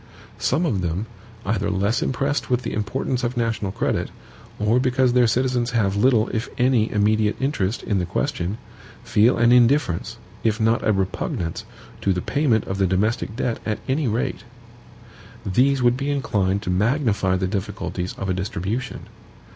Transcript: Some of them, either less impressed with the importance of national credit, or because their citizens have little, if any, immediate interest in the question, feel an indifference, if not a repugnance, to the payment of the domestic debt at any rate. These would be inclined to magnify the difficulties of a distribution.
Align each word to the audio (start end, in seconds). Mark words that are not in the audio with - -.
Some 0.39 0.65
of 0.65 0.81
them, 0.81 1.05
either 1.45 1.69
less 1.69 2.01
impressed 2.01 2.49
with 2.49 2.63
the 2.63 2.73
importance 2.73 3.23
of 3.23 3.37
national 3.37 3.71
credit, 3.71 4.09
or 4.57 4.79
because 4.79 5.13
their 5.13 5.27
citizens 5.27 5.73
have 5.77 5.95
little, 5.95 6.27
if 6.29 6.49
any, 6.57 6.91
immediate 6.91 7.35
interest 7.39 7.83
in 7.83 7.99
the 7.99 8.07
question, 8.07 8.57
feel 9.03 9.37
an 9.37 9.51
indifference, 9.51 10.17
if 10.43 10.59
not 10.59 10.83
a 10.83 10.91
repugnance, 10.91 11.65
to 12.01 12.13
the 12.13 12.19
payment 12.23 12.65
of 12.65 12.79
the 12.79 12.87
domestic 12.87 13.35
debt 13.35 13.59
at 13.63 13.77
any 13.87 14.07
rate. 14.07 14.43
These 15.45 15.83
would 15.83 15.97
be 15.97 16.09
inclined 16.09 16.63
to 16.63 16.71
magnify 16.71 17.35
the 17.35 17.45
difficulties 17.45 18.15
of 18.17 18.27
a 18.27 18.33
distribution. 18.33 19.01